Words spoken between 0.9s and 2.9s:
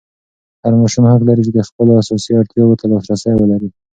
حق لري چې د خپلو اساسي اړتیاوو ته